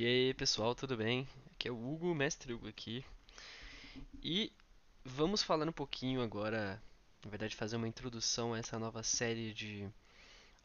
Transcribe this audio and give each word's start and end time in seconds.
E 0.00 0.06
aí, 0.06 0.32
pessoal, 0.32 0.74
tudo 0.74 0.96
bem? 0.96 1.28
Aqui 1.52 1.68
é 1.68 1.70
o 1.70 1.76
Hugo, 1.76 2.14
mestre 2.14 2.54
Hugo 2.54 2.66
aqui. 2.66 3.04
E 4.24 4.50
vamos 5.04 5.42
falar 5.42 5.68
um 5.68 5.72
pouquinho 5.72 6.22
agora, 6.22 6.82
na 7.22 7.28
verdade, 7.28 7.54
fazer 7.54 7.76
uma 7.76 7.86
introdução 7.86 8.54
a 8.54 8.58
essa 8.58 8.78
nova 8.78 9.02
série 9.02 9.52
de 9.52 9.86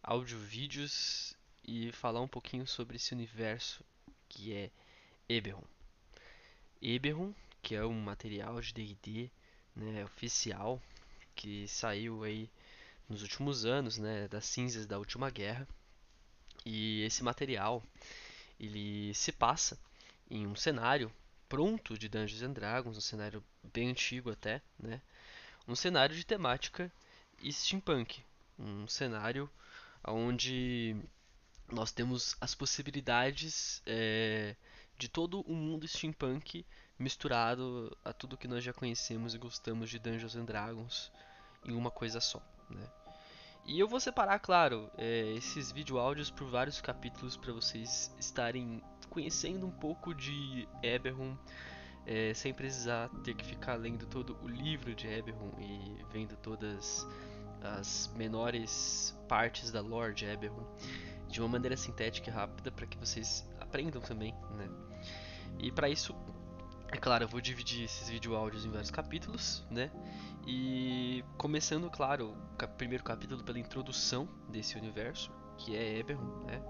áudio-vídeos 0.01 1.35
e 1.67 1.91
falar 1.91 2.21
um 2.21 2.29
pouquinho 2.29 2.65
sobre 2.65 2.95
esse 2.95 3.13
universo 3.13 3.83
que 4.29 4.53
é 4.53 4.71
Eberron. 5.27 5.65
Eberron, 6.81 7.33
que 7.61 7.75
é 7.75 7.85
um 7.85 7.99
material 7.99 8.61
de 8.61 8.73
D&D, 8.73 9.29
né, 9.75 10.05
oficial, 10.05 10.81
que 11.35 11.67
saiu 11.67 12.23
aí 12.23 12.49
nos 13.09 13.21
últimos 13.21 13.65
anos, 13.65 13.97
né, 13.97 14.29
das 14.29 14.45
cinzas 14.45 14.85
da 14.85 14.97
última 14.97 15.29
guerra. 15.29 15.67
E 16.65 17.01
esse 17.01 17.21
material 17.21 17.83
ele 18.59 19.13
se 19.13 19.31
passa 19.31 19.77
em 20.29 20.47
um 20.47 20.55
cenário 20.55 21.11
pronto 21.47 21.97
de 21.97 22.09
Dungeons 22.09 22.41
and 22.41 22.53
Dragons, 22.53 22.97
um 22.97 23.01
cenário 23.01 23.43
bem 23.73 23.89
antigo 23.89 24.31
até, 24.31 24.61
né? 24.79 25.01
Um 25.67 25.75
cenário 25.75 26.15
de 26.15 26.25
temática 26.25 26.91
steampunk, 27.51 28.23
um 28.57 28.87
cenário 28.87 29.49
onde 30.07 30.95
nós 31.71 31.91
temos 31.91 32.35
as 32.39 32.53
possibilidades 32.53 33.81
é, 33.85 34.55
de 34.97 35.09
todo 35.09 35.41
o 35.41 35.53
mundo 35.53 35.87
steampunk 35.87 36.65
misturado 36.97 37.95
a 38.03 38.13
tudo 38.13 38.37
que 38.37 38.47
nós 38.47 38.63
já 38.63 38.71
conhecemos 38.71 39.33
e 39.33 39.37
gostamos 39.37 39.89
de 39.89 39.99
Dungeons 39.99 40.35
and 40.35 40.45
Dragons 40.45 41.11
em 41.65 41.73
uma 41.73 41.91
coisa 41.91 42.19
só, 42.19 42.41
né? 42.69 42.87
E 43.65 43.79
eu 43.79 43.87
vou 43.87 43.99
separar, 43.99 44.37
claro, 44.39 44.91
é, 44.95 45.33
esses 45.33 45.71
vídeo 45.71 45.97
áudios 45.97 46.29
por 46.29 46.47
vários 46.47 46.79
capítulos 46.79 47.35
para 47.35 47.51
vocês 47.51 48.15
estarem 48.19 48.79
conhecendo 49.09 49.65
um 49.65 49.71
pouco 49.71 50.13
de 50.13 50.67
Eberron, 50.83 51.35
é, 52.05 52.31
sem 52.35 52.53
precisar 52.53 53.09
ter 53.23 53.33
que 53.33 53.43
ficar 53.43 53.73
lendo 53.73 54.05
todo 54.05 54.37
o 54.43 54.47
livro 54.47 54.93
de 54.93 55.07
Eberron 55.07 55.51
e 55.59 56.05
vendo 56.11 56.35
todas 56.37 57.07
as 57.63 58.13
menores 58.15 59.17
partes 59.27 59.71
da 59.71 59.81
lore 59.81 60.13
de 60.13 60.25
Eberron 60.25 60.67
de 61.27 61.41
uma 61.41 61.49
maneira 61.49 61.75
sintética 61.75 62.29
e 62.29 62.33
rápida 62.33 62.71
para 62.71 62.85
que 62.85 62.97
vocês 62.99 63.49
aprendam 63.59 63.99
também, 63.99 64.31
né? 64.51 64.69
E 65.57 65.71
para 65.71 65.89
isso, 65.89 66.15
é 66.95 66.97
claro, 66.97 67.25
eu 67.25 67.27
vou 67.27 67.41
dividir 67.41 67.83
esses 67.83 68.09
vídeo 68.09 68.35
áudios 68.35 68.65
em 68.65 68.71
vários 68.71 68.89
capítulos, 68.89 69.65
né? 69.69 69.91
E 70.47 71.25
começando, 71.37 71.89
claro, 71.89 72.29
o 72.31 72.67
primeiro 72.69 73.03
capítulo 73.03 73.43
pela 73.43 73.59
introdução 73.59 74.29
desse 74.47 74.77
universo, 74.77 75.29
que 75.57 75.75
é 75.75 75.97
Eberron, 75.97 76.45
né? 76.45 76.61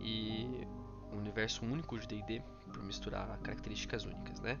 E 0.00 0.66
um 1.12 1.18
universo 1.18 1.64
único 1.64 1.96
de 1.96 2.08
D&D, 2.08 2.42
por 2.72 2.82
misturar 2.82 3.38
características 3.38 4.04
únicas, 4.04 4.40
né? 4.40 4.58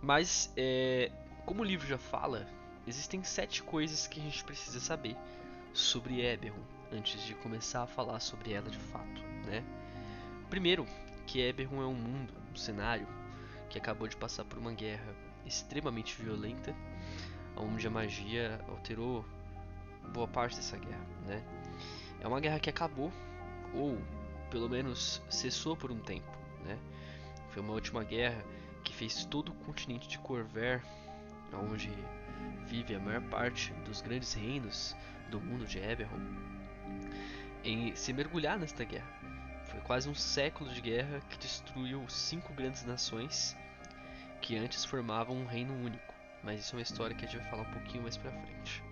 Mas, 0.00 0.50
é, 0.56 1.12
como 1.44 1.60
o 1.60 1.64
livro 1.64 1.86
já 1.86 1.98
fala, 1.98 2.48
existem 2.86 3.22
sete 3.22 3.62
coisas 3.62 4.06
que 4.06 4.18
a 4.20 4.22
gente 4.22 4.42
precisa 4.42 4.80
saber 4.80 5.18
sobre 5.74 6.24
Eberron 6.24 6.62
antes 6.90 7.22
de 7.26 7.34
começar 7.34 7.82
a 7.82 7.86
falar 7.86 8.20
sobre 8.20 8.54
ela 8.54 8.70
de 8.70 8.78
fato, 8.78 9.20
né? 9.44 9.62
Primeiro, 10.48 10.86
que 11.26 11.42
Eberron 11.42 11.82
é 11.82 11.86
um 11.86 11.94
mundo, 11.94 12.32
um 12.50 12.56
cenário 12.56 13.06
que 13.72 13.78
acabou 13.78 14.06
de 14.06 14.16
passar 14.16 14.44
por 14.44 14.58
uma 14.58 14.72
guerra 14.72 15.16
extremamente 15.46 16.14
violenta 16.20 16.74
onde 17.56 17.86
a 17.86 17.90
magia 17.90 18.60
alterou 18.68 19.24
boa 20.12 20.28
parte 20.28 20.56
dessa 20.56 20.76
guerra, 20.76 21.06
né? 21.26 21.42
É 22.20 22.28
uma 22.28 22.38
guerra 22.38 22.60
que 22.60 22.68
acabou 22.68 23.10
ou 23.74 23.98
pelo 24.50 24.68
menos 24.68 25.22
cessou 25.30 25.74
por 25.74 25.90
um 25.90 25.98
tempo, 25.98 26.30
né? 26.64 26.78
Foi 27.48 27.62
uma 27.62 27.72
última 27.72 28.04
guerra 28.04 28.44
que 28.84 28.94
fez 28.94 29.24
todo 29.24 29.50
o 29.50 29.54
continente 29.64 30.06
de 30.06 30.18
Corver, 30.18 30.82
onde 31.70 31.90
vive 32.66 32.94
a 32.94 33.00
maior 33.00 33.22
parte 33.22 33.72
dos 33.86 34.02
grandes 34.02 34.34
reinos 34.34 34.94
do 35.30 35.40
mundo 35.40 35.64
de 35.64 35.78
Eberron, 35.78 36.20
em 37.64 37.96
se 37.96 38.12
mergulhar 38.12 38.58
nesta 38.58 38.84
guerra. 38.84 39.08
Foi 39.64 39.80
quase 39.80 40.10
um 40.10 40.14
século 40.14 40.68
de 40.70 40.80
guerra 40.82 41.20
que 41.30 41.38
destruiu 41.38 42.04
cinco 42.08 42.52
grandes 42.52 42.84
nações 42.84 43.56
que 44.42 44.58
antes 44.58 44.84
formavam 44.84 45.34
um 45.34 45.46
reino 45.46 45.72
único 45.72 46.12
mas 46.42 46.60
isso 46.60 46.74
é 46.74 46.78
uma 46.78 46.82
história 46.82 47.14
que 47.14 47.24
a 47.24 47.28
gente 47.28 47.40
vai 47.40 47.50
falar 47.50 47.62
um 47.62 47.72
pouquinho 47.72 48.02
mais 48.02 48.16
pra 48.16 48.32
frente. 48.32 48.82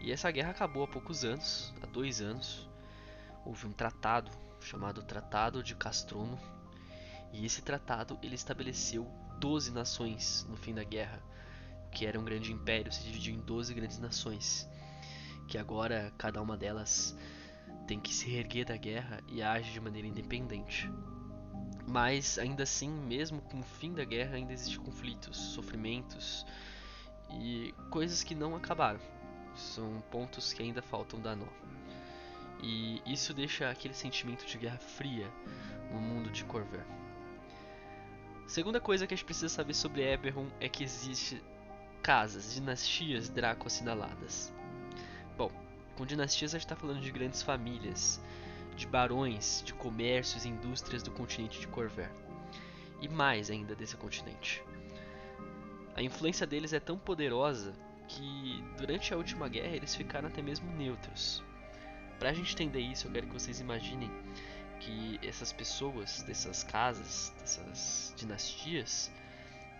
E 0.00 0.10
essa 0.10 0.30
guerra 0.30 0.50
acabou 0.50 0.84
há 0.84 0.88
poucos 0.88 1.24
anos, 1.24 1.74
há 1.82 1.86
dois 1.86 2.20
anos. 2.20 2.68
Houve 3.44 3.66
um 3.66 3.72
tratado 3.72 4.30
chamado 4.60 5.02
Tratado 5.02 5.62
de 5.62 5.74
Castrono, 5.74 6.38
e 7.32 7.44
esse 7.44 7.62
tratado 7.62 8.18
ele 8.22 8.34
estabeleceu 8.34 9.06
12 9.38 9.70
nações 9.70 10.46
no 10.48 10.56
fim 10.56 10.74
da 10.74 10.82
guerra, 10.82 11.22
que 11.92 12.06
era 12.06 12.18
um 12.18 12.24
grande 12.24 12.52
império, 12.52 12.92
se 12.92 13.04
dividiu 13.04 13.34
em 13.34 13.40
12 13.40 13.74
grandes 13.74 13.98
nações, 13.98 14.68
que 15.46 15.58
agora 15.58 16.12
cada 16.18 16.42
uma 16.42 16.56
delas 16.56 17.16
tem 17.86 18.00
que 18.00 18.12
se 18.12 18.28
reerguer 18.28 18.66
da 18.66 18.76
guerra 18.76 19.20
e 19.28 19.42
age 19.42 19.72
de 19.72 19.80
maneira 19.80 20.08
independente. 20.08 20.90
Mas 21.86 22.38
ainda 22.38 22.64
assim, 22.64 22.90
mesmo 22.90 23.40
com 23.42 23.60
o 23.60 23.62
fim 23.62 23.92
da 23.92 24.04
guerra, 24.04 24.36
ainda 24.36 24.52
existem 24.52 24.78
conflitos, 24.78 25.36
sofrimentos 25.36 26.44
e 27.30 27.72
coisas 27.90 28.24
que 28.24 28.34
não 28.34 28.56
acabaram. 28.56 29.00
São 29.54 30.02
pontos 30.10 30.52
que 30.52 30.62
ainda 30.62 30.82
faltam 30.82 31.20
dar 31.20 31.36
nó. 31.36 31.46
E 32.62 33.00
isso 33.06 33.32
deixa 33.32 33.70
aquele 33.70 33.94
sentimento 33.94 34.44
de 34.46 34.58
guerra 34.58 34.78
fria 34.78 35.30
no 35.92 36.00
mundo 36.00 36.30
de 36.30 36.44
Corver. 36.44 36.84
Segunda 38.46 38.80
coisa 38.80 39.06
que 39.06 39.14
a 39.14 39.16
gente 39.16 39.24
precisa 39.24 39.48
saber 39.48 39.74
sobre 39.74 40.02
Eberron 40.02 40.46
é 40.60 40.68
que 40.68 40.84
existe 40.84 41.42
casas, 42.02 42.54
dinastias 42.54 43.28
Draco 43.28 43.66
assinaladas. 43.66 44.52
Bom, 45.36 45.50
com 45.96 46.06
dinastias 46.06 46.54
a 46.54 46.58
gente 46.58 46.66
está 46.66 46.76
falando 46.76 47.00
de 47.00 47.10
grandes 47.10 47.42
famílias, 47.42 48.20
de 48.76 48.86
barões, 48.86 49.62
de 49.64 49.72
comércios 49.74 50.44
e 50.44 50.48
indústrias 50.48 51.02
do 51.02 51.10
continente 51.10 51.58
de 51.58 51.66
Corver. 51.66 52.10
E 53.00 53.08
mais 53.08 53.50
ainda 53.50 53.74
desse 53.74 53.96
continente. 53.96 54.62
A 55.94 56.02
influência 56.02 56.46
deles 56.46 56.72
é 56.72 56.80
tão 56.80 56.98
poderosa 56.98 57.74
que 58.06 58.62
durante 58.76 59.12
a 59.12 59.16
última 59.16 59.48
guerra 59.48 59.76
eles 59.76 59.94
ficaram 59.94 60.28
até 60.28 60.42
mesmo 60.42 60.70
neutros. 60.72 61.42
Para 62.18 62.30
a 62.30 62.32
gente 62.32 62.52
entender 62.52 62.80
isso, 62.80 63.06
eu 63.06 63.12
quero 63.12 63.26
que 63.26 63.32
vocês 63.32 63.60
imaginem 63.60 64.10
que 64.80 65.18
essas 65.26 65.52
pessoas, 65.52 66.22
dessas 66.22 66.62
casas, 66.62 67.34
dessas 67.40 68.14
dinastias, 68.16 69.10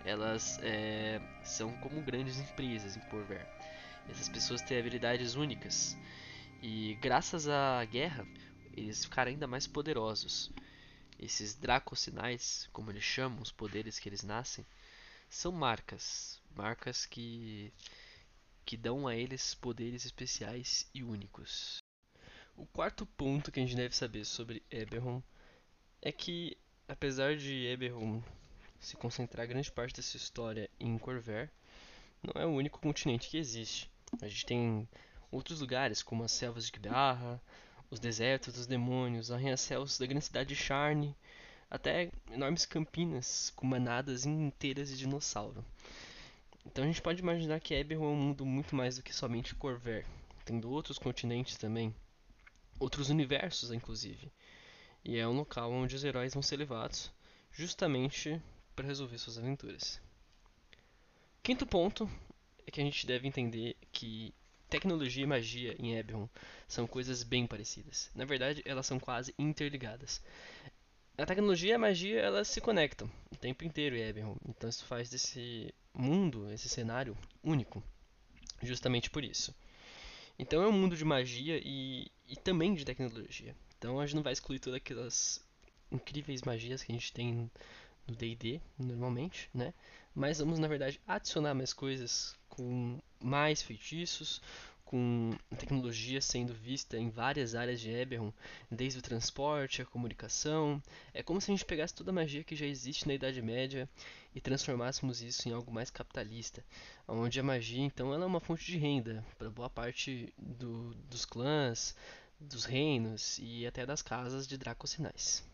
elas 0.05 0.59
é, 0.63 1.21
são 1.43 1.73
como 1.79 2.01
grandes 2.01 2.39
empresas 2.39 2.97
em 2.97 3.01
Corver. 3.11 3.47
Essas 4.09 4.29
pessoas 4.29 4.63
têm 4.63 4.79
habilidades 4.79 5.35
únicas 5.35 5.97
e 6.63 6.97
graças 7.01 7.49
à 7.49 7.85
guerra 7.85 8.27
eles 8.77 9.05
ficaram 9.05 9.31
ainda 9.31 9.47
mais 9.47 9.67
poderosos. 9.67 10.51
Esses 11.19 11.55
dracosinais, 11.55 12.69
como 12.73 12.91
eles 12.91 13.05
chamam, 13.05 13.41
os 13.41 13.51
poderes 13.51 13.99
que 13.99 14.09
eles 14.09 14.23
nascem, 14.23 14.65
são 15.29 15.51
marcas, 15.51 16.41
marcas 16.55 17.07
que 17.07 17.73
que 18.65 18.77
dão 18.77 19.07
a 19.07 19.15
eles 19.15 19.55
poderes 19.55 20.05
especiais 20.05 20.91
e 20.93 21.05
únicos. 21.05 21.79
O 22.57 22.67
quarto 22.67 23.07
ponto 23.07 23.53
que 23.53 23.61
a 23.61 23.63
gente 23.63 23.77
deve 23.77 23.95
saber 23.95 24.25
sobre 24.25 24.61
Eberron 24.69 25.23
é 26.03 26.11
que, 26.11 26.59
apesar 26.89 27.37
de 27.37 27.65
Eberron 27.67 28.21
se 28.81 28.97
concentrar 28.97 29.47
grande 29.47 29.71
parte 29.71 29.95
dessa 29.95 30.17
história 30.17 30.69
em 30.81 30.99
Corver, 30.99 31.49
não 32.21 32.43
é 32.43 32.45
o 32.45 32.51
único 32.51 32.81
continente 32.81 33.29
que 33.29 33.39
existe. 33.39 33.89
A 34.21 34.27
gente 34.27 34.45
tem 34.45 34.89
outros 35.31 35.61
lugares, 35.61 36.03
como 36.03 36.25
as 36.25 36.33
selvas 36.33 36.67
de 36.67 36.73
Gbarra, 36.73 37.41
os 37.91 38.01
desertos 38.01 38.55
dos 38.55 38.67
demônios, 38.67 39.31
arranha-céus 39.31 39.99
da 39.99 40.07
grande 40.07 40.25
cidade 40.25 40.49
de 40.49 40.57
Charne, 40.57 41.17
até 41.71 42.11
enormes 42.31 42.67
campinas 42.67 43.53
com 43.55 43.67
manadas 43.67 44.25
inteiras 44.25 44.89
de 44.89 44.97
dinossauro. 44.97 45.65
Então 46.65 46.85
a 46.85 46.87
gente 46.87 47.03
pode 47.03 47.21
imaginar 47.21 47.61
que 47.61 47.75
Eberron 47.75 48.07
é 48.07 48.09
um 48.09 48.17
mundo 48.17 48.45
muito 48.45 48.75
mais 48.75 48.97
do 48.97 49.03
que 49.03 49.15
somente 49.15 49.55
Corver, 49.55 50.05
tendo 50.45 50.71
outros 50.71 50.99
continentes 50.99 51.57
também, 51.57 51.95
outros 52.79 53.09
universos 53.09 53.71
inclusive. 53.71 54.33
E 55.05 55.17
é 55.17 55.27
um 55.27 55.37
local 55.37 55.71
onde 55.73 55.95
os 55.95 56.05
heróis 56.05 56.35
vão 56.35 56.43
ser 56.43 56.57
levados 56.57 57.13
justamente 57.53 58.41
para 58.75 58.87
resolver 58.87 59.17
suas 59.19 59.39
aventuras. 59.39 60.01
Quinto 61.43 61.65
ponto 61.65 62.11
é 62.67 62.71
que 62.71 62.81
a 62.81 62.85
gente 62.85 63.07
deve 63.07 63.29
entender 63.29 63.77
que 63.93 64.35
Tecnologia 64.69 65.23
e 65.23 65.27
magia 65.27 65.77
em 65.79 65.97
Eberron 65.97 66.29
são 66.67 66.87
coisas 66.87 67.23
bem 67.23 67.47
parecidas. 67.47 68.11
Na 68.15 68.25
verdade, 68.25 68.63
elas 68.65 68.87
são 68.87 68.99
quase 68.99 69.35
interligadas. 69.39 70.21
A 71.17 71.25
tecnologia 71.25 71.71
e 71.71 71.75
a 71.75 71.79
magia 71.79 72.21
elas 72.21 72.49
se 72.49 72.61
conectam 72.61 73.11
o 73.31 73.37
tempo 73.37 73.65
inteiro 73.65 73.97
em 73.97 74.03
Eberron. 74.03 74.37
Então 74.47 74.69
isso 74.69 74.85
faz 74.85 75.09
desse 75.09 75.73
mundo, 75.95 76.51
esse 76.53 76.69
cenário 76.69 77.17
único. 77.43 77.83
Justamente 78.63 79.09
por 79.09 79.25
isso. 79.25 79.55
Então 80.39 80.63
é 80.63 80.67
um 80.67 80.73
mundo 80.73 80.97
de 80.97 81.05
magia 81.05 81.61
e, 81.65 82.11
e 82.29 82.37
também 82.37 82.75
de 82.75 82.85
tecnologia. 82.85 83.57
Então 83.79 84.01
a 84.01 84.05
gente 84.05 84.17
não 84.17 84.23
vai 84.23 84.33
excluir 84.33 84.59
todas 84.59 84.77
aquelas 84.77 85.43
incríveis 85.91 86.43
magias 86.43 86.83
que 86.83 86.93
a 86.93 86.95
gente 86.95 87.13
tem 87.13 87.51
no 88.07 88.17
D&D 88.17 88.61
normalmente, 88.79 89.49
né? 89.55 89.73
Mas 90.15 90.39
vamos 90.39 90.59
na 90.59 90.69
verdade 90.69 91.01
adicionar 91.07 91.55
mais 91.55 91.73
coisas 91.73 92.37
com 92.57 92.99
mais 93.23 93.61
feitiços, 93.61 94.41
com 94.87 95.37
tecnologia 95.59 96.21
sendo 96.23 96.55
vista 96.55 96.97
em 96.97 97.11
várias 97.11 97.55
áreas 97.55 97.81
de 97.81 97.91
Eberron, 97.91 98.33
desde 98.71 98.99
o 98.99 99.03
transporte, 99.03 99.83
a 99.83 99.85
comunicação. 99.85 100.83
É 101.13 101.23
como 101.23 101.41
se 101.41 101.51
a 101.51 101.55
gente 101.55 101.67
pegasse 101.67 101.95
toda 101.95 102.11
a 102.11 102.15
magia 102.15 102.45
que 102.45 102.57
já 102.57 102.65
existe 102.65 103.07
na 103.07 103.15
Idade 103.15 103.43
Média 103.43 103.89
e 104.35 104.41
transformássemos 104.41 105.21
isso 105.21 105.49
em 105.49 105.53
algo 105.53 105.73
mais 105.73 105.91
capitalista, 105.91 106.65
onde 107.07 107.39
a 107.39 107.43
magia 107.43 107.83
então 107.83 108.15
ela 108.15 108.25
é 108.25 108.27
uma 108.27 108.41
fonte 108.41 108.65
de 108.65 108.79
renda 108.79 109.25
para 109.37 109.51
boa 109.51 109.69
parte 109.69 110.33
do, 110.39 110.95
dos 111.11 111.25
clãs, 111.25 111.95
dos 112.41 112.65
reinos 112.65 113.39
e 113.43 113.67
até 113.67 113.85
das 113.85 114.03
casas 114.03 114.47
de 114.47 114.57
Dracosinais. 114.57 115.45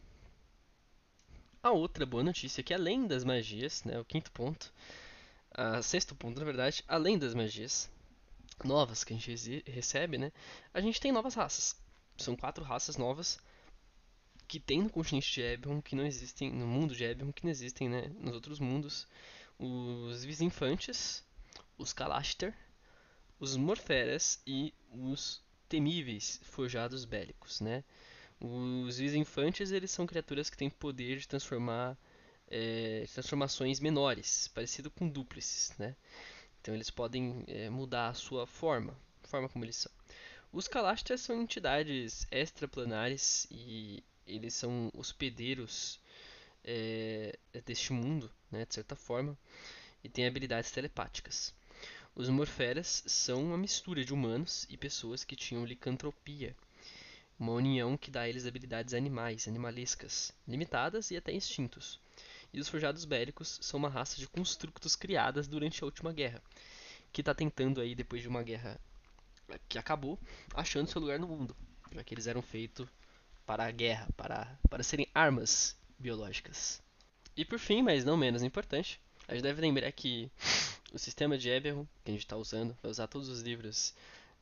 A 1.62 1.70
outra 1.70 2.04
boa 2.04 2.22
notícia 2.22 2.60
é 2.60 2.64
que 2.64 2.74
além 2.74 3.06
das 3.06 3.24
magias, 3.24 3.82
né, 3.84 3.98
o 3.98 4.04
quinto 4.04 4.30
ponto, 4.32 4.72
a 5.54 5.82
sexto 5.82 6.14
ponto 6.14 6.38
na 6.38 6.44
verdade, 6.44 6.84
além 6.86 7.18
das 7.18 7.34
magias, 7.34 7.90
novas 8.64 9.04
que 9.04 9.12
a 9.12 9.16
gente 9.16 9.62
recebe, 9.66 10.18
né? 10.18 10.32
A 10.72 10.80
gente 10.80 11.00
tem 11.00 11.12
novas 11.12 11.34
raças. 11.34 11.76
São 12.16 12.36
quatro 12.36 12.64
raças 12.64 12.96
novas 12.96 13.38
que 14.46 14.60
tem 14.60 14.82
no 14.82 14.90
continente 14.90 15.32
de 15.32 15.40
Eberron 15.40 15.80
que 15.80 15.96
não 15.96 16.04
existem 16.04 16.52
no 16.52 16.66
mundo 16.66 16.94
de 16.94 17.04
Eberron 17.04 17.32
que 17.32 17.44
não 17.44 17.50
existem, 17.50 17.88
né, 17.88 18.10
nos 18.18 18.34
outros 18.34 18.60
mundos. 18.60 19.08
Os 19.58 20.24
Visinfantes, 20.24 21.24
os 21.78 21.92
Kalashter, 21.92 22.54
os 23.38 23.56
Morferas 23.56 24.40
e 24.46 24.74
os 24.90 25.42
temíveis 25.68 26.40
forjados 26.44 27.04
bélicos, 27.04 27.60
né? 27.60 27.82
Os 28.38 28.98
Visinfantes, 28.98 29.70
eles 29.70 29.90
são 29.90 30.06
criaturas 30.06 30.50
que 30.50 30.56
têm 30.56 30.68
poder 30.68 31.18
de 31.18 31.28
transformar 31.28 31.96
é, 32.52 33.06
transformações 33.14 33.80
menores, 33.80 34.48
parecido 34.48 34.90
com 34.90 35.08
duplices, 35.08 35.72
né? 35.78 35.96
Então 36.60 36.74
eles 36.74 36.90
podem 36.90 37.44
é, 37.48 37.70
mudar 37.70 38.08
a 38.08 38.14
sua 38.14 38.46
forma, 38.46 38.94
a 39.24 39.26
forma 39.26 39.48
como 39.48 39.64
eles 39.64 39.76
são. 39.76 39.90
Os 40.52 40.68
Kalashtas 40.68 41.22
são 41.22 41.40
entidades 41.40 42.26
extraplanares 42.30 43.46
e 43.50 44.04
eles 44.26 44.52
são 44.52 44.90
hospedeiros 44.94 45.98
é, 46.62 47.38
deste 47.64 47.92
mundo, 47.94 48.30
né, 48.50 48.66
de 48.66 48.74
certa 48.74 48.94
forma, 48.94 49.36
e 50.04 50.10
têm 50.10 50.26
habilidades 50.26 50.70
telepáticas. 50.70 51.54
Os 52.14 52.28
Morferas 52.28 53.02
são 53.06 53.42
uma 53.42 53.56
mistura 53.56 54.04
de 54.04 54.12
humanos 54.12 54.66
e 54.68 54.76
pessoas 54.76 55.24
que 55.24 55.34
tinham 55.34 55.64
licantropia, 55.64 56.54
uma 57.38 57.52
união 57.52 57.96
que 57.96 58.10
dá 58.10 58.20
a 58.20 58.28
eles 58.28 58.46
habilidades 58.46 58.92
animais, 58.92 59.48
animalescas, 59.48 60.32
limitadas 60.46 61.10
e 61.10 61.16
até 61.16 61.32
instintos. 61.32 61.98
E 62.52 62.60
os 62.60 62.68
Forjados 62.68 63.04
Bélicos 63.04 63.58
são 63.62 63.78
uma 63.78 63.88
raça 63.88 64.16
de 64.18 64.28
constructos 64.28 64.94
criadas 64.94 65.48
durante 65.48 65.82
a 65.82 65.86
última 65.86 66.12
guerra, 66.12 66.42
que 67.12 67.22
está 67.22 67.34
tentando 67.34 67.80
aí, 67.80 67.94
depois 67.94 68.22
de 68.22 68.28
uma 68.28 68.42
guerra 68.42 68.78
que 69.68 69.78
acabou, 69.78 70.18
achando 70.54 70.88
seu 70.88 71.00
lugar 71.00 71.18
no 71.18 71.26
mundo, 71.26 71.56
já 71.92 72.02
que 72.04 72.14
eles 72.14 72.26
eram 72.26 72.42
feitos 72.42 72.88
para 73.46 73.64
a 73.64 73.70
guerra, 73.70 74.08
para, 74.16 74.58
para 74.68 74.82
serem 74.82 75.06
armas 75.14 75.76
biológicas. 75.98 76.82
E 77.36 77.44
por 77.44 77.58
fim, 77.58 77.82
mas 77.82 78.04
não 78.04 78.16
menos 78.16 78.42
importante, 78.42 79.00
a 79.26 79.34
gente 79.34 79.42
deve 79.42 79.60
lembrar 79.60 79.90
que 79.92 80.30
o 80.92 80.98
sistema 80.98 81.38
de 81.38 81.48
Eberron 81.48 81.86
que 82.04 82.10
a 82.10 82.12
gente 82.12 82.24
está 82.24 82.36
usando 82.36 82.76
vai 82.82 82.90
usar 82.90 83.06
todos 83.06 83.28
os 83.28 83.40
livros 83.40 83.94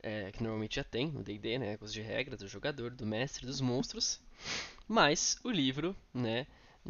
é, 0.03 0.33
que 0.33 0.43
normalmente 0.43 0.77
já 0.77 0.85
tem 0.85 1.11
no 1.11 1.23
D&D, 1.23 1.59
né, 1.59 1.79
os 1.81 1.93
de 1.93 2.01
regra 2.01 2.37
do 2.37 2.49
jogador, 2.49 2.91
do 2.91 3.07
mestre, 3.07 3.47
dos 3.47 3.61
monstros, 3.61 4.21
mas 4.89 5.39
o 5.45 5.51
livro, 5.51 5.95
né, 6.13 6.47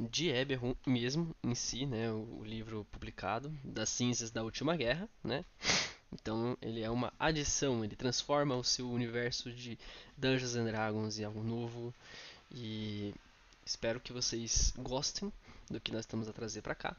de 0.08 0.28
Eberron 0.30 0.74
mesmo 0.86 1.34
em 1.42 1.54
si, 1.54 1.84
né, 1.84 2.10
o, 2.10 2.42
livro 2.42 2.86
publicado 2.90 3.54
das 3.62 3.88
cinzas 3.90 4.30
da 4.30 4.42
última 4.42 4.76
guerra, 4.76 5.08
né? 5.22 5.44
Então 6.12 6.56
ele 6.60 6.82
é 6.82 6.90
uma 6.90 7.12
adição, 7.18 7.84
ele 7.84 7.94
transforma 7.94 8.56
o 8.56 8.64
seu 8.64 8.90
universo 8.90 9.52
de 9.52 9.78
Dungeons 10.16 10.56
and 10.56 10.64
Dragons 10.64 11.18
em 11.18 11.24
algo 11.24 11.42
novo 11.42 11.94
e 12.50 13.14
espero 13.64 14.00
que 14.00 14.12
vocês 14.12 14.72
gostem 14.76 15.32
do 15.70 15.80
que 15.80 15.92
nós 15.92 16.00
estamos 16.00 16.28
a 16.28 16.32
trazer 16.32 16.62
para 16.62 16.74
cá. 16.74 16.96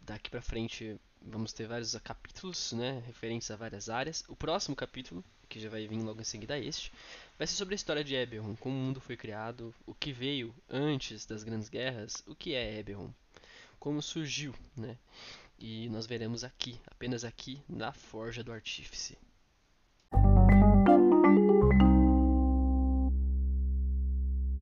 Daqui 0.00 0.30
para 0.30 0.40
frente 0.40 0.98
vamos 1.20 1.52
ter 1.52 1.66
vários 1.66 1.94
capítulos, 1.96 2.72
né, 2.72 3.02
referentes 3.06 3.50
a 3.50 3.56
várias 3.56 3.88
áreas. 3.90 4.24
O 4.28 4.34
próximo 4.34 4.74
capítulo, 4.74 5.22
que 5.52 5.60
já 5.60 5.68
vai 5.68 5.86
vir 5.86 6.00
logo 6.00 6.18
em 6.18 6.24
seguida 6.24 6.54
a 6.54 6.58
este, 6.58 6.90
vai 7.36 7.46
ser 7.46 7.56
sobre 7.56 7.74
a 7.74 7.76
história 7.76 8.02
de 8.02 8.14
Eberron, 8.14 8.56
como 8.56 8.74
o 8.74 8.78
mundo 8.78 9.02
foi 9.02 9.18
criado, 9.18 9.74
o 9.84 9.94
que 9.94 10.10
veio 10.10 10.54
antes 10.66 11.26
das 11.26 11.44
grandes 11.44 11.68
guerras, 11.68 12.24
o 12.26 12.34
que 12.34 12.54
é 12.54 12.78
Eberron, 12.78 13.12
como 13.78 14.00
surgiu, 14.00 14.54
né? 14.74 14.96
E 15.58 15.90
nós 15.90 16.06
veremos 16.06 16.42
aqui, 16.42 16.80
apenas 16.86 17.22
aqui, 17.22 17.60
na 17.68 17.92
Forja 17.92 18.42
do 18.42 18.50
Artífice. 18.50 19.18